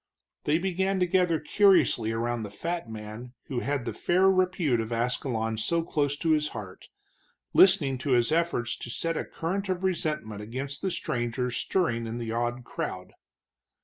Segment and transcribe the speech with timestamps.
[0.45, 4.91] They began to gather curiously around the fat man who had the fair repute of
[4.91, 6.89] Ascalon so close to his heart,
[7.53, 12.17] listening to his efforts to set a current of resentment against the stranger stirring in
[12.17, 13.13] the awed crowd.